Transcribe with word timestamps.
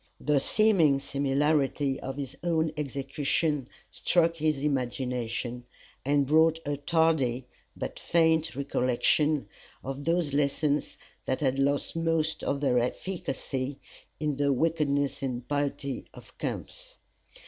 The 0.19 0.39
seeming 0.39 0.99
similarity 0.99 1.99
of 1.99 2.17
his 2.17 2.35
own 2.43 2.71
execution 2.75 3.67
struck 3.91 4.37
his 4.37 4.63
imagination, 4.63 5.63
and 6.03 6.25
brought 6.25 6.57
a 6.65 6.75
tardy 6.77 7.45
but 7.77 7.99
faint 7.99 8.55
recollection 8.55 9.47
of 9.83 10.05
those 10.05 10.33
lessons 10.33 10.97
that 11.25 11.41
had 11.41 11.59
lost 11.59 11.95
most 11.95 12.43
of 12.43 12.61
their 12.61 12.79
efficacy 12.79 13.77
in 14.19 14.37
the 14.37 14.51
wickedness 14.51 15.21
and 15.21 15.35
impiety 15.43 16.05
of 16.15 16.35
camps. 16.39 16.95